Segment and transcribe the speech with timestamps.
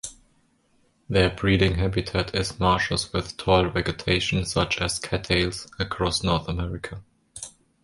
[1.09, 7.03] Their breeding habitat is marshes with tall vegetation such as cattails across North America.